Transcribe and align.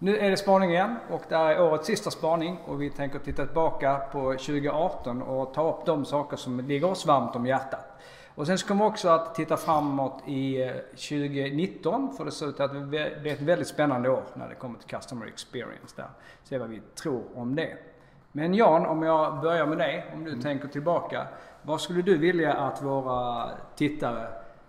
Nu 0.00 0.16
är 0.16 0.30
det 0.30 0.36
spaning 0.36 0.70
igen 0.70 0.96
och 1.10 1.22
det 1.28 1.36
här 1.36 1.54
är 1.54 1.62
årets 1.62 1.86
sista 1.86 2.10
spaning 2.10 2.58
och 2.66 2.82
vi 2.82 2.90
tänker 2.90 3.18
titta 3.18 3.44
tillbaka 3.44 4.00
på 4.12 4.32
2018 4.32 5.22
och 5.22 5.54
ta 5.54 5.72
upp 5.72 5.86
de 5.86 6.04
saker 6.04 6.36
som 6.36 6.60
ligger 6.60 6.90
oss 6.90 7.06
varmt 7.06 7.36
om 7.36 7.46
hjärtat. 7.46 8.00
Och 8.34 8.46
sen 8.46 8.58
så 8.58 8.66
kommer 8.66 8.84
vi 8.84 8.90
också 8.90 9.08
att 9.08 9.34
titta 9.34 9.56
framåt 9.56 10.22
i 10.26 10.70
2019 10.90 12.04
eh, 12.04 12.16
för 12.16 12.24
det 12.24 12.30
ser 12.30 12.48
ut 12.48 12.60
att 12.60 12.72
det 12.72 12.80
blir 12.80 13.26
ett 13.26 13.40
väldigt 13.40 13.68
spännande 13.68 14.10
år 14.10 14.24
när 14.34 14.48
det 14.48 14.54
kommer 14.54 14.78
till 14.78 14.88
Customer 14.88 15.26
Experience 15.26 15.94
där. 15.96 16.08
Se 16.44 16.58
vad 16.58 16.68
vi 16.68 16.80
tror 17.02 17.24
om 17.34 17.54
det. 17.54 17.76
Men 18.32 18.54
Jan, 18.54 18.86
om 18.86 19.02
jag 19.02 19.40
börjar 19.40 19.66
med 19.66 19.78
dig, 19.78 20.06
om 20.14 20.24
du 20.24 20.30
mm. 20.30 20.42
tänker 20.42 20.68
tillbaka. 20.68 21.26
Vad 21.62 21.80
skulle 21.80 22.02
du 22.02 22.18
vilja 22.18 22.52
att 22.52 22.82
våra 22.82 23.50
tittare 23.76 24.28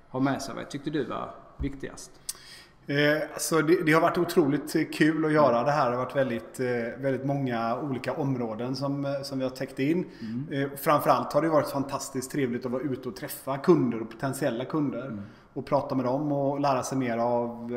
har 0.09 0.20
med 0.20 0.41
sig? 0.41 0.55
Vad 0.55 0.70
tyckte 0.70 0.90
du 0.90 1.05
var 1.05 1.32
viktigast? 1.58 2.12
Eh, 2.89 3.21
alltså 3.34 3.61
det, 3.61 3.84
det, 3.85 3.91
har 3.91 4.02
varit 4.02 4.17
otroligt 4.17 4.93
kul 4.93 5.25
att 5.25 5.31
göra 5.31 5.63
det 5.63 5.71
här. 5.71 5.91
Det 5.91 5.98
har 5.98 6.05
varit 6.05 6.16
väldigt, 6.16 6.59
eh, 6.59 7.02
väldigt 7.02 7.25
många 7.25 7.79
olika 7.79 8.13
områden 8.13 8.75
som, 8.75 9.05
eh, 9.05 9.21
som 9.21 9.38
vi 9.38 9.43
har 9.43 9.52
täckt 9.52 9.79
in. 9.79 10.05
Mm. 10.21 10.70
Framförallt 10.77 11.34
har 11.34 11.41
det 11.41 11.49
varit 11.49 11.70
fantastiskt 11.70 12.31
trevligt 12.31 12.65
att 12.65 12.71
vara 12.71 12.84
ute 12.84 13.09
och 13.09 13.15
träffa 13.15 13.57
kunder 13.57 14.02
och 14.02 14.09
potentiella 14.09 14.65
kunder. 14.65 15.05
Mm. 15.05 15.21
Och 15.53 15.65
prata 15.65 15.95
med 15.95 16.05
dem 16.05 16.31
och 16.31 16.59
lära 16.59 16.84
sig 16.84 16.98
mer 16.98 17.17
av, 17.17 17.73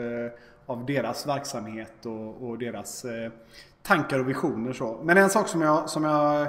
av 0.67 0.87
deras 0.87 1.27
verksamhet 1.27 2.07
och, 2.07 2.49
och 2.49 2.59
deras 2.59 3.07
tankar 3.83 4.19
och 4.19 4.29
visioner. 4.29 4.73
Så. 4.73 5.01
Men 5.03 5.17
en 5.17 5.31
sak 5.31 5.49
som 5.49 5.61
jag, 5.61 5.91
som 5.91 6.05
jag 6.05 6.49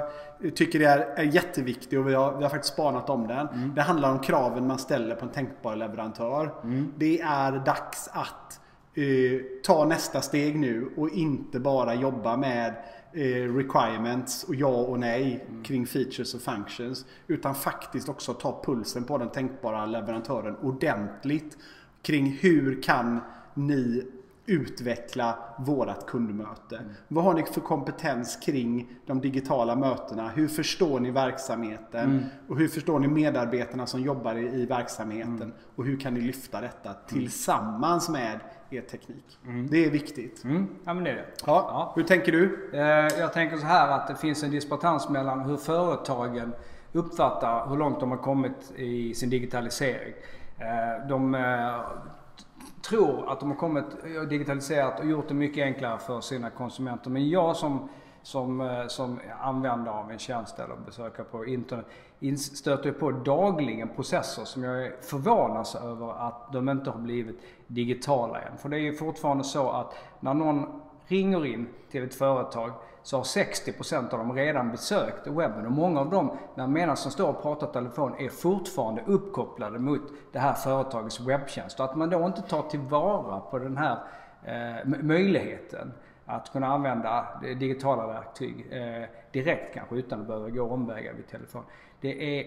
tycker 0.54 0.80
är, 0.80 0.98
är 0.98 1.22
jätteviktig 1.22 1.98
och 1.98 2.08
vi 2.08 2.14
har, 2.14 2.36
vi 2.36 2.42
har 2.42 2.50
faktiskt 2.50 2.74
spanat 2.74 3.10
om 3.10 3.26
den. 3.26 3.48
Mm. 3.48 3.74
Det 3.74 3.82
handlar 3.82 4.12
om 4.12 4.18
kraven 4.18 4.66
man 4.66 4.78
ställer 4.78 5.14
på 5.14 5.24
en 5.24 5.32
tänkbar 5.32 5.76
leverantör. 5.76 6.54
Mm. 6.64 6.92
Det 6.96 7.20
är 7.20 7.52
dags 7.52 8.08
att 8.12 8.60
eh, 8.94 9.40
ta 9.62 9.84
nästa 9.84 10.20
steg 10.20 10.58
nu 10.58 10.90
och 10.96 11.10
inte 11.10 11.60
bara 11.60 11.94
jobba 11.94 12.36
med 12.36 12.74
eh, 13.12 13.54
requirements 13.54 14.44
och 14.44 14.54
ja 14.54 14.68
och 14.68 15.00
nej 15.00 15.46
mm. 15.48 15.64
kring 15.64 15.86
features 15.86 16.34
och 16.34 16.40
functions. 16.40 17.06
Utan 17.26 17.54
faktiskt 17.54 18.08
också 18.08 18.34
ta 18.34 18.62
pulsen 18.64 19.04
på 19.04 19.18
den 19.18 19.28
tänkbara 19.28 19.86
leverantören 19.86 20.56
ordentligt 20.56 21.58
kring 22.02 22.38
hur 22.40 22.82
kan 22.82 23.20
ni 23.54 24.04
utveckla 24.46 25.38
vårat 25.58 26.06
kundmöte. 26.06 26.76
Mm. 26.76 26.90
Vad 27.08 27.24
har 27.24 27.34
ni 27.34 27.42
för 27.42 27.60
kompetens 27.60 28.36
kring 28.36 28.88
de 29.06 29.20
digitala 29.20 29.76
mötena? 29.76 30.28
Hur 30.28 30.48
förstår 30.48 31.00
ni 31.00 31.10
verksamheten? 31.10 32.10
Mm. 32.10 32.24
Och 32.48 32.58
hur 32.58 32.68
förstår 32.68 32.98
ni 32.98 33.08
medarbetarna 33.08 33.86
som 33.86 34.00
jobbar 34.00 34.38
i, 34.38 34.66
verksamheten? 34.66 35.42
Mm. 35.42 35.52
Och 35.76 35.84
hur 35.84 36.00
kan 36.00 36.14
ni 36.14 36.20
lyfta 36.20 36.60
detta 36.60 36.88
mm. 36.88 37.00
tillsammans 37.08 38.08
med 38.08 38.40
er 38.70 38.80
teknik? 38.80 39.38
Mm. 39.46 39.66
Det 39.70 39.86
är 39.86 39.90
viktigt. 39.90 40.44
Mm. 40.44 40.66
Ja 40.84 40.94
men 40.94 41.04
det 41.04 41.10
är 41.10 41.16
det. 41.16 41.26
Ja. 41.46 41.66
ja. 41.68 41.92
Hur 41.96 42.02
tänker 42.02 42.32
du? 42.32 42.70
Eh, 42.72 42.80
jag 43.20 43.32
tänker 43.32 43.56
så 43.56 43.66
här 43.66 43.88
att 43.88 44.08
det 44.08 44.16
finns 44.16 44.42
en 44.42 44.50
disparans 44.50 45.08
mellan 45.08 45.40
hur 45.40 45.56
företagen 45.56 46.52
uppfattar 46.92 47.68
hur 47.68 47.76
långt 47.76 48.00
de 48.00 48.10
har 48.10 48.18
kommit 48.18 48.72
i 48.76 49.14
sin 49.14 49.30
digitalisering. 49.30 50.14
Eh, 50.58 51.08
de 51.08 51.34
eh, 51.34 51.80
tror 52.88 53.32
att 53.32 53.40
de 53.40 53.50
har 53.50 53.56
kommit 53.56 53.84
och 54.20 54.28
digitaliserat 54.28 55.00
och 55.00 55.06
gjort 55.06 55.28
det 55.28 55.34
mycket 55.34 55.64
enklare 55.64 55.98
för 55.98 56.20
sina 56.20 56.50
konsumenter. 56.50 57.10
Men 57.10 57.28
jag 57.28 57.56
som, 57.56 57.88
som, 58.22 58.60
eh, 58.60 58.86
som 58.86 59.20
användare 59.40 59.94
av 59.94 60.10
en 60.10 60.18
tjänst 60.18 60.58
eller 60.58 60.76
besökare 60.86 61.26
på 61.30 61.46
internet 61.46 61.86
stöter 62.38 62.92
på 62.92 63.10
dagligen 63.10 63.88
processer 63.88 64.44
som 64.44 64.62
jag 64.64 64.92
förvånas 65.04 65.74
över 65.74 66.26
att 66.28 66.52
de 66.52 66.68
inte 66.68 66.90
har 66.90 66.98
blivit 66.98 67.40
digitala 67.66 68.40
än. 68.40 68.58
För 68.58 68.68
det 68.68 68.76
är 68.76 68.80
ju 68.80 68.94
fortfarande 68.94 69.44
så 69.44 69.70
att 69.70 69.94
när 70.20 70.34
någon 70.34 70.80
ringer 71.06 71.46
in 71.46 71.68
till 71.90 72.04
ett 72.04 72.14
företag 72.14 72.72
så 73.04 73.16
har 73.16 73.24
60% 73.24 74.12
av 74.12 74.18
dem 74.18 74.32
redan 74.32 74.70
besökt 74.70 75.26
webben 75.26 75.66
och 75.66 75.72
många 75.72 76.00
av 76.00 76.10
dem, 76.10 76.36
när 76.54 76.66
medan 76.66 76.96
de 77.04 77.10
står 77.10 77.28
och 77.28 77.42
pratar 77.42 77.66
telefon, 77.66 78.14
är 78.18 78.28
fortfarande 78.28 79.02
uppkopplade 79.06 79.78
mot 79.78 80.02
det 80.32 80.38
här 80.38 80.54
företagets 80.54 81.20
webbtjänst. 81.20 81.80
Och 81.80 81.84
att 81.84 81.96
man 81.96 82.10
då 82.10 82.26
inte 82.26 82.42
tar 82.42 82.62
tillvara 82.62 83.40
på 83.40 83.58
den 83.58 83.76
här 83.76 83.98
eh, 84.44 84.86
möjligheten 85.02 85.92
att 86.26 86.52
kunna 86.52 86.66
använda 86.66 87.40
digitala 87.42 88.06
verktyg 88.06 88.66
eh, 88.70 89.08
direkt 89.32 89.74
kanske 89.74 89.96
utan 89.96 90.20
att 90.20 90.26
behöva 90.26 90.50
gå 90.50 90.62
omvägar 90.62 91.12
vid 91.12 91.28
telefon. 91.28 91.62
Det 92.00 92.40
är 92.40 92.46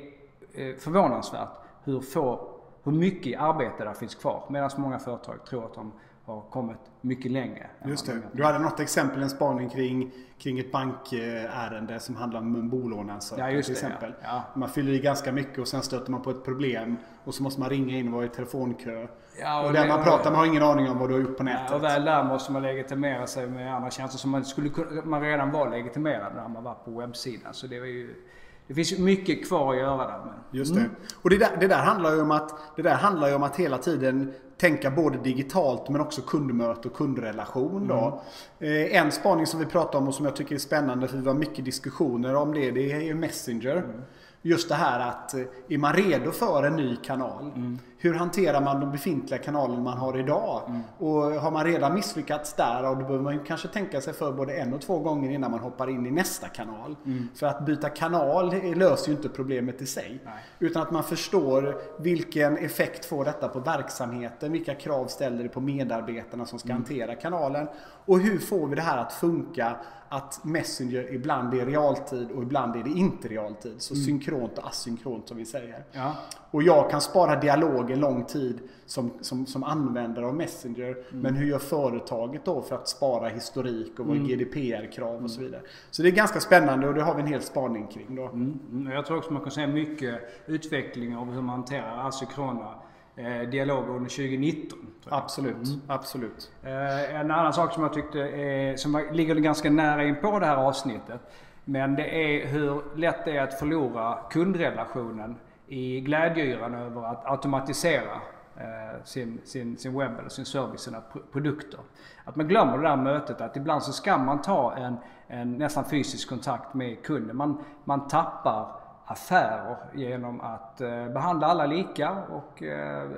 eh, 0.53 0.75
förvånansvärt 0.75 1.49
hur, 1.83 1.99
få, 1.99 2.49
hur 2.83 2.91
mycket 2.91 3.41
arbete 3.41 3.83
där 3.83 3.93
finns 3.93 4.15
kvar 4.15 4.43
medan 4.49 4.69
många 4.77 4.99
företag 4.99 5.45
tror 5.45 5.65
att 5.65 5.73
de 5.73 5.91
har 6.27 6.41
kommit 6.41 6.77
mycket 7.01 7.31
längre. 7.31 7.67
Just 7.85 8.05
det. 8.05 8.21
Du 8.31 8.43
hade 8.43 8.59
något 8.59 8.79
exempel, 8.79 9.21
en 9.21 9.29
spaning 9.29 9.69
kring, 9.69 10.11
kring 10.37 10.59
ett 10.59 10.71
bankärende 10.71 11.99
som 11.99 12.15
handlar 12.15 12.39
om 12.39 12.55
en 12.55 12.69
bolåneansökan 12.69 13.55
ja, 13.55 13.61
till 13.61 13.71
exempel. 13.71 14.13
Ja. 14.21 14.27
Ja. 14.27 14.59
Man 14.59 14.69
fyller 14.69 14.91
i 14.91 14.99
ganska 14.99 15.31
mycket 15.31 15.59
och 15.59 15.67
sen 15.67 15.81
stöter 15.81 16.11
man 16.11 16.21
på 16.21 16.29
ett 16.29 16.45
problem 16.45 16.97
och 17.23 17.33
så 17.33 17.43
måste 17.43 17.59
man 17.59 17.69
ringa 17.69 17.97
in 17.97 18.07
och 18.07 18.13
vara 18.13 18.25
i 18.25 18.29
telefonkö. 18.29 19.07
Ja, 19.39 19.59
och, 19.59 19.67
och 19.67 19.73
den 19.73 19.87
man 19.87 20.03
pratar 20.03 20.31
med 20.31 20.39
har 20.39 20.45
ingen 20.45 20.63
aning 20.63 20.89
om 20.89 20.99
vad 20.99 21.09
du 21.09 21.13
har 21.13 21.21
gjort 21.21 21.37
på 21.37 21.43
nätet. 21.43 21.65
Ja, 21.69 21.75
och 21.75 21.83
väl 21.83 22.05
där 22.05 22.23
måste 22.23 22.51
man 22.51 22.61
legitimera 22.61 23.27
sig 23.27 23.47
med 23.47 23.75
andra 23.75 23.91
tjänster 23.91 24.17
som 24.17 24.31
man, 24.31 24.45
skulle, 24.45 24.71
man 25.03 25.21
redan 25.21 25.51
var 25.51 25.69
legitimerad 25.69 26.35
när 26.35 26.47
man 26.47 26.63
var 26.63 26.73
på 26.73 26.91
webbsidan. 26.91 27.53
Så 27.53 27.67
det 27.67 27.79
var 27.79 27.87
ju 27.87 28.23
det 28.67 28.73
finns 28.73 28.99
mycket 28.99 29.47
kvar 29.47 29.73
att 29.73 29.79
göra 29.79 30.07
där. 30.07 30.19
Men. 30.25 30.33
Just 30.51 30.73
det. 30.73 30.79
Mm. 30.79 30.95
Och 31.21 31.29
det 31.29 31.37
där, 31.37 31.57
det 31.59 31.67
där 31.67 31.81
handlar 31.81 32.11
ju 32.11 32.21
om 32.21 32.31
att, 32.31 32.59
det 32.75 32.81
där 32.81 32.95
handlar 32.95 33.27
ju 33.27 33.35
om 33.35 33.43
att 33.43 33.55
hela 33.55 33.77
tiden 33.77 34.33
tänka 34.57 34.91
både 34.91 35.17
digitalt 35.17 35.89
men 35.89 36.01
också 36.01 36.21
kundmöte 36.21 36.87
och 36.87 36.95
kundrelation. 36.95 37.87
Då. 37.87 38.21
Mm. 38.59 39.05
en 39.05 39.11
spaning 39.11 39.45
som 39.45 39.59
vi 39.59 39.65
pratar 39.65 39.99
om 39.99 40.07
och 40.07 40.13
som 40.13 40.25
jag 40.25 40.35
tycker 40.35 40.55
är 40.55 40.59
spännande 40.59 41.07
för 41.07 41.17
vi 41.17 41.27
har 41.27 41.33
mycket 41.33 41.65
diskussioner 41.65 42.35
om 42.35 42.53
det. 42.53 42.71
Det 42.71 43.09
är 43.09 43.13
Messenger. 43.13 43.75
Mm. 43.75 44.01
Just 44.41 44.69
det 44.69 44.75
här 44.75 44.99
att 44.99 45.33
eh, 45.33 45.41
är 45.69 45.77
man 45.77 45.93
redo 45.93 46.31
för 46.31 46.63
en 46.63 46.75
ny 46.75 46.95
kanal? 46.95 47.51
Mm. 47.55 47.79
Hur 47.99 48.13
hanterar 48.13 48.61
man 48.61 48.79
de 48.79 48.91
befintliga 48.91 49.39
kanalerna 49.39 49.81
man 49.81 49.97
har 49.97 50.19
idag? 50.19 50.61
Mm. 50.67 50.81
Och 50.97 51.21
har 51.21 51.51
man 51.51 51.65
redan 51.65 51.93
misslyckats 51.93 52.53
där, 52.53 52.83
då 52.83 52.95
behöver 52.95 53.19
man 53.19 53.39
kanske 53.39 53.67
tänka 53.67 54.01
sig 54.01 54.13
för 54.13 54.31
både 54.31 54.53
en 54.53 54.73
och 54.73 54.81
två 54.81 54.99
gånger 54.99 55.31
innan 55.31 55.51
man 55.51 55.59
hoppar 55.59 55.89
in 55.89 56.05
i 56.05 56.11
nästa 56.11 56.47
kanal. 56.47 56.95
Mm. 57.05 57.29
För 57.35 57.47
att 57.47 57.65
byta 57.65 57.89
kanal 57.89 58.75
löser 58.75 59.07
ju 59.07 59.15
inte 59.15 59.29
problemet 59.29 59.81
i 59.81 59.85
sig. 59.85 60.21
Nej. 60.25 60.33
Utan 60.59 60.81
att 60.81 60.91
man 60.91 61.03
förstår 61.03 61.77
vilken 61.99 62.57
effekt 62.57 63.05
får 63.05 63.25
detta 63.25 63.47
på 63.47 63.59
verksamheten? 63.59 64.51
Vilka 64.51 64.75
krav 64.75 65.05
ställer 65.05 65.43
det 65.43 65.49
på 65.49 65.61
medarbetarna 65.61 66.45
som 66.45 66.59
ska 66.59 66.69
mm. 66.69 66.77
hantera 66.81 67.15
kanalen? 67.15 67.67
Och 68.05 68.19
hur 68.19 68.39
får 68.39 68.67
vi 68.67 68.75
det 68.75 68.81
här 68.81 68.97
att 68.97 69.13
funka 69.13 69.75
att 70.09 70.43
Messenger 70.43 71.13
ibland 71.13 71.53
är 71.53 71.65
realtid 71.65 72.31
och 72.31 72.43
ibland 72.43 72.75
är 72.75 72.83
det 72.83 72.89
inte 72.89 73.27
realtid. 73.27 73.81
Så 73.81 73.93
mm. 73.93 74.05
synkront 74.05 74.57
och 74.57 74.67
asynkront 74.67 75.27
som 75.27 75.37
vi 75.37 75.45
säger. 75.45 75.83
Ja. 75.91 76.15
Och 76.51 76.63
jag 76.63 76.89
kan 76.89 77.01
spara 77.01 77.39
dialogen 77.39 77.99
lång 77.99 78.25
tid 78.25 78.59
som, 78.85 79.11
som, 79.21 79.45
som 79.45 79.63
användare 79.63 80.25
av 80.25 80.35
Messenger. 80.35 80.89
Mm. 80.89 81.03
Men 81.11 81.35
hur 81.35 81.47
gör 81.47 81.59
företaget 81.59 82.45
då 82.45 82.61
för 82.61 82.75
att 82.75 82.89
spara 82.89 83.29
historik 83.29 83.99
och 83.99 84.05
vad 84.05 84.17
mm. 84.17 84.27
GDPR-krav 84.27 85.23
och 85.23 85.31
så 85.31 85.41
vidare. 85.41 85.61
Så 85.91 86.01
det 86.01 86.09
är 86.09 86.11
ganska 86.11 86.39
spännande 86.39 86.87
och 86.87 86.93
det 86.93 87.03
har 87.03 87.15
vi 87.15 87.21
en 87.21 87.27
hel 87.27 87.41
spaning 87.41 87.87
kring 87.87 88.15
då. 88.15 88.25
Mm. 88.25 88.59
mm. 88.71 88.93
Jag 88.93 89.05
tror 89.05 89.17
också 89.17 89.33
man 89.33 89.41
kan 89.41 89.51
säga 89.51 89.67
mycket 89.67 90.21
utveckling 90.45 91.15
av 91.15 91.31
hur 91.31 91.41
man 91.41 91.49
hanterar 91.55 92.07
asynkrona 92.07 92.75
eh, 93.17 93.49
dialog 93.49 93.89
under 93.89 94.09
2019. 94.09 94.79
Absolut, 95.09 95.55
mm. 95.55 95.81
absolut. 95.87 96.51
Eh, 96.63 97.15
en 97.15 97.31
annan 97.31 97.53
sak 97.53 97.73
som 97.73 97.83
jag 97.83 97.93
tyckte 97.93 98.19
är, 98.19 98.75
som 98.75 99.09
ligger 99.11 99.35
ganska 99.35 99.69
nära 99.69 100.03
in 100.03 100.15
på 100.21 100.39
det 100.39 100.45
här 100.45 100.57
avsnittet. 100.57 101.21
Men 101.65 101.95
det 101.95 102.09
är 102.15 102.47
hur 102.47 102.81
lätt 102.95 103.25
det 103.25 103.37
är 103.37 103.43
att 103.43 103.59
förlora 103.59 104.17
kundrelationen 104.29 105.35
i 105.67 105.99
glädjeyran 105.99 106.73
över 106.73 107.03
att 107.11 107.25
automatisera 107.25 108.21
eh, 108.57 109.03
sin, 109.03 109.41
sin, 109.43 109.77
sin 109.77 109.99
webb 109.99 110.19
eller 110.19 110.29
sin 110.29 110.45
service, 110.45 110.81
sina 110.81 111.01
produkter. 111.31 111.79
Att 112.25 112.35
man 112.35 112.47
glömmer 112.47 112.77
det 112.77 112.83
där 112.83 112.95
mötet 112.95 113.41
att 113.41 113.57
ibland 113.57 113.83
så 113.83 113.91
ska 113.91 114.17
man 114.17 114.41
ta 114.41 114.75
en, 114.75 114.97
en 115.27 115.57
nästan 115.57 115.85
fysisk 115.85 116.29
kontakt 116.29 116.73
med 116.73 117.03
kunden. 117.03 117.37
Man, 117.37 117.63
man 117.83 118.07
tappar 118.07 118.67
affärer 119.07 119.77
genom 119.93 120.41
att 120.41 120.81
eh, 120.81 121.07
behandla 121.07 121.47
alla 121.47 121.65
lika 121.65 122.11
och 122.11 122.63
eh, 122.63 123.09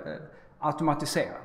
automatisera. 0.60 1.38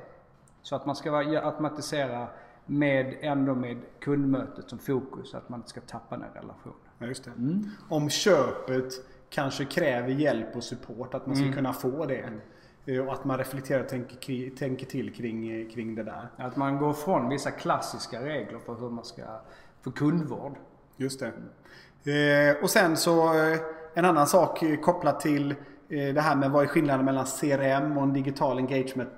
Så 0.61 0.75
att 0.75 0.85
man 0.85 0.95
ska 0.95 1.17
automatisera 1.17 2.27
med, 2.65 3.15
ändå 3.21 3.55
med 3.55 3.77
kundmötet 3.99 4.69
som 4.69 4.79
fokus, 4.79 5.35
att 5.35 5.49
man 5.49 5.59
inte 5.59 5.69
ska 5.69 5.81
tappa 5.81 6.17
den 6.17 6.29
relationen. 6.33 6.75
Ja, 6.99 7.05
just 7.05 7.23
det. 7.23 7.31
Mm. 7.31 7.69
Om 7.89 8.09
köpet 8.09 8.93
kanske 9.29 9.65
kräver 9.65 10.09
hjälp 10.09 10.55
och 10.55 10.63
support, 10.63 11.13
att 11.13 11.25
man 11.25 11.35
ska 11.35 11.45
mm. 11.45 11.55
kunna 11.55 11.73
få 11.73 12.05
det. 12.05 12.29
Mm. 12.85 13.07
Och 13.07 13.13
att 13.13 13.25
man 13.25 13.37
reflekterar 13.37 13.83
och 13.83 13.89
tänker, 13.89 14.55
tänker 14.55 14.85
till 14.85 15.13
kring, 15.13 15.69
kring 15.69 15.95
det 15.95 16.03
där. 16.03 16.27
Att 16.37 16.55
man 16.55 16.77
går 16.77 16.93
från 16.93 17.29
vissa 17.29 17.51
klassiska 17.51 18.25
regler 18.25 18.59
för 18.59 18.75
hur 18.75 18.89
man 18.89 19.05
ska 19.05 19.23
få 19.81 19.91
kundvård. 19.91 20.55
Just 20.97 21.19
det. 21.19 21.31
Eh, 22.11 22.63
och 22.63 22.69
sen 22.69 22.97
så 22.97 23.33
en 23.95 24.05
annan 24.05 24.27
sak 24.27 24.63
kopplat 24.81 25.19
till 25.19 25.51
eh, 25.51 26.13
det 26.13 26.21
här 26.21 26.35
med 26.35 26.51
vad 26.51 26.63
är 26.63 26.67
skillnaden 26.67 27.05
mellan 27.05 27.25
CRM 27.25 27.97
och 27.97 28.03
en 28.03 28.13
digital 28.13 28.57
engagement, 28.57 29.09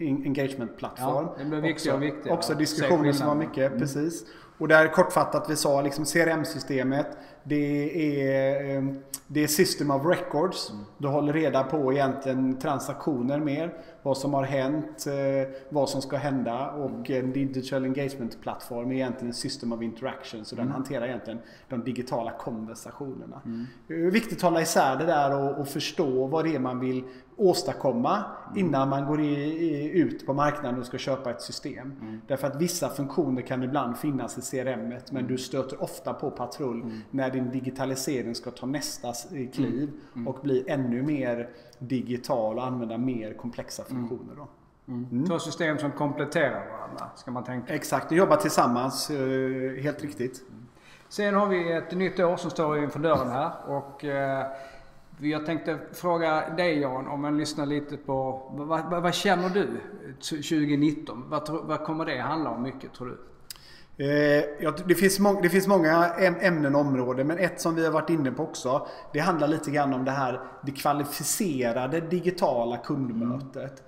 engagement 0.00 0.76
plattform. 0.76 1.26
Ja, 1.26 1.34
det 1.38 1.44
blir 1.44 1.60
viktigare 1.60 1.96
och 1.96 2.02
viktigare. 2.02 2.36
Också 2.36 2.54
diskussioner 2.54 3.12
som 3.12 3.26
var 3.26 3.34
mycket, 3.34 3.66
mm. 3.66 3.78
precis. 3.78 4.24
Och 4.62 4.68
där 4.68 4.88
kortfattat 4.88 5.50
vi 5.50 5.56
sa 5.56 5.82
liksom 5.82 6.04
CRM-systemet 6.04 7.06
det 7.42 8.22
är, 8.22 8.76
ehm, 8.76 8.98
det 9.26 9.44
är 9.44 9.46
system 9.46 9.90
of 9.90 10.06
records. 10.06 10.70
Mm. 10.70 10.84
Du 10.98 11.08
håller 11.08 11.32
reda 11.32 11.64
på 11.64 11.92
egentligen 11.92 12.58
transaktioner 12.58 13.40
mer. 13.40 13.74
Vad 14.02 14.18
som 14.18 14.34
har 14.34 14.42
hänt, 14.42 15.06
eh, 15.06 15.54
vad 15.68 15.88
som 15.88 16.02
ska 16.02 16.16
hända 16.16 16.70
och 16.70 17.10
mm. 17.10 17.24
en 17.24 17.32
digital 17.32 17.84
engagement 17.84 18.40
plattform 18.42 18.90
är 18.90 18.94
egentligen 18.94 19.26
en 19.26 19.34
system 19.34 19.72
of 19.72 19.82
interaction. 19.82 20.44
Så 20.44 20.54
mm. 20.54 20.66
den 20.66 20.74
hanterar 20.74 21.06
egentligen 21.06 21.38
de 21.68 21.84
digitala 21.84 22.30
konversationerna. 22.30 23.40
Mm. 23.44 23.66
Det 23.88 23.94
är 23.94 24.10
viktigt 24.10 24.38
att 24.38 24.42
hålla 24.42 24.60
isär 24.62 24.96
det 24.96 25.06
där 25.06 25.36
och, 25.36 25.60
och 25.60 25.68
förstå 25.68 26.26
vad 26.26 26.44
det 26.44 26.54
är 26.54 26.58
man 26.58 26.80
vill 26.80 27.04
åstadkomma 27.36 28.24
mm. 28.46 28.66
innan 28.66 28.88
man 28.88 29.06
går 29.06 29.20
i, 29.20 29.34
i, 29.34 29.98
ut 29.98 30.26
på 30.26 30.34
marknaden 30.34 30.80
och 30.80 30.86
ska 30.86 30.98
köpa 30.98 31.30
ett 31.30 31.42
system. 31.42 31.92
Mm. 32.00 32.20
Därför 32.26 32.46
att 32.46 32.56
vissa 32.56 32.88
funktioner 32.88 33.42
kan 33.42 33.62
ibland 33.62 33.96
finnas 33.96 34.38
i 34.38 34.40
CRM 34.40 34.88
men 34.88 35.00
mm. 35.10 35.26
du 35.26 35.38
stöter 35.38 35.82
ofta 35.82 36.14
på 36.14 36.30
patrull 36.30 36.82
mm. 36.82 36.98
när 37.10 37.30
din 37.30 37.50
digitalisering 37.50 38.34
ska 38.34 38.50
ta 38.50 38.66
nästa 38.66 39.12
kliv 39.52 39.82
mm. 39.82 40.00
Mm. 40.14 40.28
och 40.28 40.38
bli 40.42 40.64
ännu 40.68 41.02
mer 41.02 41.48
digital 41.78 42.58
och 42.58 42.64
använda 42.64 42.98
mer 42.98 43.34
komplexa 43.34 43.84
funktioner. 43.84 44.34
Då. 44.36 44.48
Två 45.28 45.38
system 45.38 45.78
som 45.78 45.92
kompletterar 45.92 46.70
varandra 46.70 47.10
ska 47.16 47.30
man 47.30 47.44
tänka. 47.44 47.74
Exakt, 47.74 48.08
de 48.08 48.16
jobbar 48.16 48.36
tillsammans. 48.36 49.10
Eh, 49.10 49.82
helt 49.82 50.02
riktigt. 50.02 50.42
Sen 51.08 51.34
har 51.34 51.46
vi 51.46 51.72
ett 51.72 51.92
nytt 51.92 52.20
år 52.20 52.36
som 52.36 52.50
står 52.50 52.78
inför 52.78 52.98
dörren 52.98 53.30
här 53.30 53.52
och 53.66 54.04
eh, 54.04 54.46
jag 55.28 55.46
tänkte 55.46 55.78
fråga 55.92 56.50
dig 56.56 56.78
Jan, 56.78 57.06
om 57.08 57.22
man 57.22 57.38
lyssnar 57.38 57.66
lite 57.66 57.96
på 57.96 58.42
vad, 58.52 58.90
vad, 58.90 59.02
vad 59.02 59.14
känner 59.14 59.48
du 59.48 59.68
2019? 60.20 61.24
Vad, 61.28 61.48
vad 61.48 61.84
kommer 61.84 62.04
det 62.04 62.18
handla 62.18 62.50
om 62.50 62.62
mycket 62.62 62.94
tror 62.94 63.06
du? 63.06 63.18
Eh, 63.96 64.44
ja, 64.60 64.74
det, 64.86 64.94
finns 64.94 65.18
må, 65.18 65.40
det 65.40 65.48
finns 65.48 65.66
många 65.66 66.14
ämnen 66.40 66.74
och 66.74 66.80
områden 66.80 67.26
men 67.26 67.38
ett 67.38 67.60
som 67.60 67.74
vi 67.74 67.84
har 67.84 67.92
varit 67.92 68.10
inne 68.10 68.32
på 68.32 68.42
också 68.42 68.86
Det 69.12 69.18
handlar 69.18 69.48
lite 69.48 69.70
grann 69.70 69.94
om 69.94 70.04
det 70.04 70.10
här 70.10 70.40
det 70.62 70.72
kvalificerade 70.72 72.00
digitala 72.00 72.76
kundmötet 72.76 73.82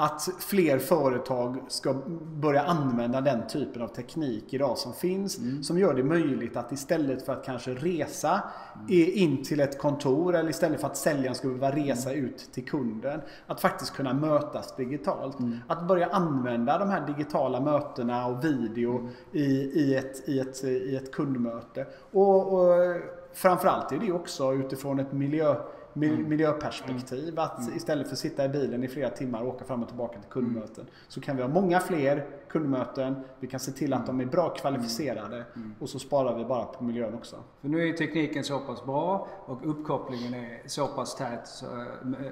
att 0.00 0.28
fler 0.38 0.78
företag 0.78 1.56
ska 1.68 1.94
börja 2.22 2.62
använda 2.62 3.20
den 3.20 3.46
typen 3.46 3.82
av 3.82 3.88
teknik 3.88 4.54
idag 4.54 4.78
som 4.78 4.92
finns. 4.92 5.38
Mm. 5.38 5.62
Som 5.62 5.78
gör 5.78 5.94
det 5.94 6.02
möjligt 6.02 6.56
att 6.56 6.72
istället 6.72 7.26
för 7.26 7.32
att 7.32 7.44
kanske 7.44 7.70
resa 7.70 8.42
mm. 8.74 9.10
in 9.14 9.44
till 9.44 9.60
ett 9.60 9.78
kontor 9.78 10.36
eller 10.36 10.50
istället 10.50 10.80
för 10.80 10.86
att 10.86 10.96
säljaren 10.96 11.34
ska 11.34 11.48
behöva 11.48 11.70
resa 11.70 12.12
mm. 12.12 12.24
ut 12.24 12.52
till 12.52 12.64
kunden. 12.64 13.20
Att 13.46 13.60
faktiskt 13.60 13.94
kunna 13.94 14.14
mötas 14.14 14.76
digitalt. 14.76 15.38
Mm. 15.38 15.58
Att 15.66 15.88
börja 15.88 16.06
använda 16.06 16.78
de 16.78 16.88
här 16.88 17.06
digitala 17.06 17.60
mötena 17.60 18.26
och 18.26 18.44
video 18.44 18.98
mm. 18.98 19.10
i, 19.32 19.46
i, 19.74 19.96
ett, 19.96 20.28
i, 20.28 20.40
ett, 20.40 20.64
i 20.64 20.96
ett 20.96 21.12
kundmöte. 21.12 21.86
Och, 22.12 22.52
och 22.52 22.96
framförallt 23.32 23.92
är 23.92 23.98
det 23.98 24.12
också 24.12 24.52
utifrån 24.52 25.00
ett 25.00 25.12
miljö 25.12 25.56
mm. 25.94 26.28
miljöperspektiv. 26.28 27.40
Att 27.40 27.58
mm. 27.58 27.76
istället 27.76 28.06
för 28.06 28.12
att 28.12 28.18
sitta 28.18 28.44
i 28.44 28.48
bilen 28.48 28.84
i 28.84 28.88
flera 28.88 29.10
timmar 29.10 29.42
och 29.42 29.48
åka 29.48 29.64
fram 29.64 29.82
och 29.82 29.88
tillbaka 29.88 30.20
till 30.20 30.30
kundmöten. 30.30 30.84
Mm. 30.84 30.94
Så 31.08 31.20
kan 31.20 31.36
vi 31.36 31.42
ha 31.42 31.48
många 31.48 31.80
fler 31.80 32.26
kundmöten. 32.48 33.16
Vi 33.40 33.46
kan 33.46 33.60
se 33.60 33.72
till 33.72 33.92
att 33.92 34.06
de 34.06 34.20
är 34.20 34.26
bra 34.26 34.48
kvalificerade. 34.48 35.44
Och 35.78 35.88
så 35.88 35.98
sparar 35.98 36.38
vi 36.38 36.44
bara 36.44 36.64
på 36.64 36.84
miljön 36.84 37.14
också. 37.14 37.36
För 37.60 37.68
nu 37.68 37.88
är 37.88 37.92
tekniken 37.92 38.44
så 38.44 38.58
pass 38.58 38.84
bra 38.84 39.28
och 39.46 39.70
uppkopplingen 39.70 40.34
är 40.34 40.62
så 40.66 40.86
pass 40.86 41.16
tät 41.16 41.46
så, 41.46 41.66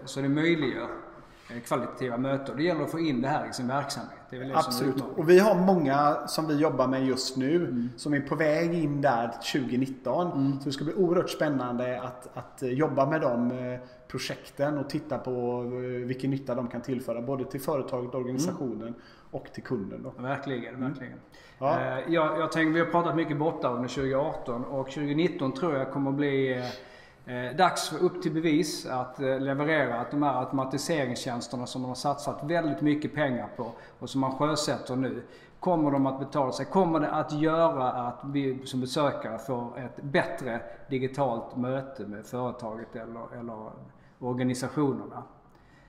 så 0.05 0.21
det 0.21 0.29
möjliggör 0.29 0.89
kvalitativa 1.67 2.17
möten. 2.17 2.57
Det 2.57 2.63
gäller 2.63 2.85
att 2.85 2.91
få 2.91 3.01
in 3.01 3.23
det 3.23 3.29
här 3.29 3.51
i 3.51 3.53
sin 3.53 3.69
verksamhet. 3.69 4.19
Absolut. 4.55 5.05
Och 5.17 5.29
vi 5.29 5.39
har 5.39 5.55
många 5.55 6.27
som 6.27 6.47
vi 6.47 6.55
jobbar 6.55 6.87
med 6.87 7.07
just 7.07 7.37
nu 7.37 7.57
mm. 7.57 7.89
som 7.97 8.15
är 8.15 8.21
på 8.21 8.35
väg 8.35 8.75
in 8.75 9.01
där 9.01 9.29
2019. 9.53 10.33
Mm. 10.33 10.61
Så 10.61 10.65
det 10.65 10.73
ska 10.73 10.85
bli 10.85 10.95
oerhört 10.95 11.31
spännande 11.31 12.03
att, 12.03 12.37
att 12.37 12.63
jobba 12.63 13.07
med 13.07 13.21
de 13.21 13.51
eh, 13.51 13.81
projekten 14.09 14.79
och 14.79 14.91
titta 14.91 15.19
på 15.19 15.63
eh, 15.65 16.07
vilken 16.07 16.31
nytta 16.31 16.55
de 16.55 16.69
kan 16.69 16.81
tillföra 16.81 17.23
både 17.23 17.45
till 17.45 17.61
företaget, 17.61 18.15
organisationen 18.15 18.89
mm. 18.89 18.95
och 19.31 19.53
till 19.53 19.63
kunden. 19.63 20.03
Då. 20.03 20.23
Verkligen, 20.23 20.75
mm. 20.75 20.89
verkligen. 20.89 21.19
Ja. 21.59 22.01
Jag, 22.09 22.41
jag 22.41 22.53
tänker, 22.53 22.73
vi 22.73 22.81
har 22.81 22.87
pratat 22.87 23.17
mycket 23.17 23.39
borta 23.39 23.69
under 23.69 23.89
2018 23.89 24.65
och 24.65 24.87
2019 24.87 25.53
tror 25.53 25.75
jag 25.75 25.93
kommer 25.93 26.11
att 26.11 26.17
bli 26.17 26.53
Eh, 26.53 26.65
Eh, 27.29 27.57
dags 27.57 27.89
för 27.89 28.05
upp 28.05 28.23
till 28.23 28.33
bevis 28.33 28.87
att 28.87 29.21
eh, 29.21 29.41
leverera 29.41 30.01
att 30.01 30.11
de 30.11 30.23
här 30.23 30.41
automatiseringstjänsterna 30.41 31.67
som 31.67 31.83
man 31.83 31.89
har 31.89 31.95
satsat 31.95 32.45
väldigt 32.45 32.81
mycket 32.81 33.15
pengar 33.15 33.49
på 33.57 33.73
och 33.99 34.11
som 34.11 34.21
man 34.21 34.33
sjösätter 34.33 34.97
nu. 34.97 35.23
Kommer 35.61 35.91
de 35.91 36.07
att 36.07 36.19
betala 36.19 36.53
sig? 36.53 36.67
Kommer 36.67 37.01
det 37.01 37.11
att 37.11 37.33
göra 37.33 37.93
att 37.93 38.21
vi 38.25 38.67
som 38.67 38.81
besökare 38.81 39.39
får 39.39 39.79
ett 39.79 40.03
bättre 40.03 40.61
digitalt 40.91 41.57
möte 41.57 42.07
med 42.07 42.27
företaget 42.27 42.97
eller, 42.97 43.39
eller 43.41 43.71
organisationerna? 44.19 45.23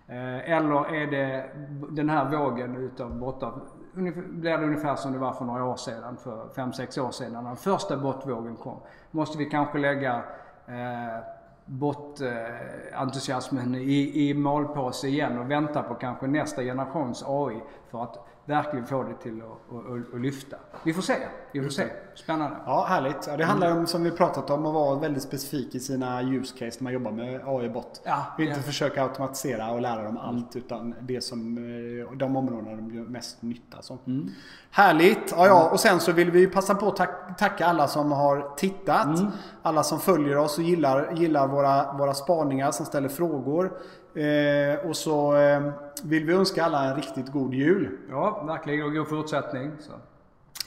Eh, 0.07 0.51
eller 0.51 0.95
är 0.95 1.07
det 1.07 1.49
den 1.89 2.09
här 2.09 2.37
vågen 2.37 2.75
utav 2.75 3.19
borta 3.19 3.53
blir 3.93 4.57
det 4.57 4.65
ungefär 4.65 4.95
som 4.95 5.11
det 5.11 5.17
var 5.17 5.33
för 5.33 5.45
några 5.45 5.65
år 5.65 5.75
sedan, 5.75 6.17
för 6.17 6.47
5-6 6.55 6.99
år 6.99 7.11
sedan 7.11 7.33
när 7.33 7.41
den 7.41 7.55
första 7.55 7.97
bortvågen 7.97 8.55
kom. 8.55 8.77
Måste 9.11 9.37
vi 9.37 9.45
kanske 9.45 9.77
lägga 9.77 10.23
eh, 10.69 11.17
bot-entusiasmen 11.65 13.75
i, 13.75 14.29
i 14.29 14.33
malpåse 14.33 15.07
igen 15.07 15.39
och 15.39 15.51
vänta 15.51 15.83
på 15.83 15.93
kanske 15.93 16.27
nästa 16.27 16.63
generations 16.63 17.23
AI 17.27 17.61
för 17.91 18.03
att 18.03 18.25
verkligen 18.49 18.85
få 18.85 19.03
det 19.03 19.13
till 19.13 19.41
att, 19.41 19.75
att, 19.75 20.13
att 20.13 20.21
lyfta. 20.21 20.57
Vi 20.83 20.93
får 20.93 21.01
se. 21.01 21.15
Vi 21.53 21.63
får 21.63 21.69
se. 21.69 21.87
Spännande. 22.15 22.57
Ja, 22.65 22.85
härligt. 22.89 23.27
Ja, 23.27 23.37
det 23.37 23.45
handlar 23.45 23.77
om, 23.77 23.87
som 23.87 24.03
vi 24.03 24.11
pratat 24.11 24.49
om, 24.49 24.65
att 24.65 24.73
vara 24.73 24.99
väldigt 24.99 25.23
specifik 25.23 25.75
i 25.75 25.79
sina 25.79 26.21
use 26.21 26.57
case 26.57 26.77
när 26.79 26.83
man 26.83 26.93
jobbar 26.93 27.11
med 27.11 27.41
AI-bot. 27.45 28.01
Ja, 28.03 28.25
inte 28.39 28.53
ja. 28.53 28.61
försöka 28.61 29.03
automatisera 29.03 29.71
och 29.71 29.81
lära 29.81 30.03
dem 30.03 30.17
allt 30.17 30.55
utan 30.55 30.95
det 31.01 31.21
som, 31.21 31.57
eh, 31.57 32.17
de 32.17 32.35
områdena 32.35 32.75
de 32.75 32.95
gör 32.95 33.03
mest 33.03 33.41
nytta. 33.41 33.81
Så. 33.81 33.97
Mm. 34.07 34.29
Härligt! 34.71 35.31
Ja, 35.31 35.47
ja, 35.47 35.69
och 35.69 35.79
sen 35.79 35.99
så 35.99 36.11
vill 36.11 36.31
vi 36.31 36.47
passa 36.47 36.75
på 36.75 36.87
att 36.87 37.37
tacka 37.37 37.65
alla 37.65 37.87
som 37.87 38.11
har 38.11 38.55
tittat. 38.55 39.19
Mm. 39.19 39.31
Alla 39.61 39.83
som 39.83 39.99
följer 39.99 40.37
oss 40.37 40.57
och 40.57 40.63
gillar, 40.63 41.13
gillar 41.15 41.47
våra, 41.47 41.93
våra 41.93 42.13
spaningar, 42.13 42.71
som 42.71 42.85
ställer 42.85 43.09
frågor. 43.09 43.71
Eh, 44.13 44.89
och 44.89 44.95
så 44.95 45.35
eh, 45.35 45.61
vill 46.03 46.25
vi 46.25 46.33
önska 46.33 46.63
alla 46.63 46.83
en 46.83 46.95
riktigt 46.95 47.31
god 47.31 47.53
jul. 47.53 47.97
Ja, 48.09 48.43
verkligen. 48.47 48.85
Och 48.85 48.93
god 48.93 49.07
fortsättning. 49.07 49.71
Så. 49.79 49.91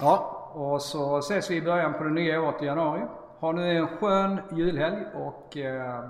Ja. 0.01 0.39
Och 0.55 0.83
så 0.83 1.19
ses 1.19 1.51
vi 1.51 1.57
i 1.57 1.63
början 1.63 1.93
på 1.93 2.05
det 2.05 2.11
nya 2.11 2.41
året 2.43 2.63
i 2.63 2.67
januari. 2.67 3.03
Ha 3.39 3.53
nu 3.53 3.77
en 3.77 3.87
skön 3.87 4.41
julhelg 4.53 5.07
och 5.15 5.57
eh, 5.57 6.05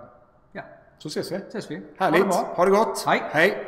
ja. 0.52 0.62
Så 0.99 1.09
ses 1.09 1.33
vi. 1.33 1.37
Ses 1.37 1.71
vi. 1.71 1.83
Härligt. 1.99 2.23
Ha 2.23 2.28
det, 2.28 2.45
bra. 2.45 2.54
ha 2.56 2.64
det 2.64 2.71
gott. 2.71 3.04
Hej. 3.06 3.23
Hej. 3.30 3.66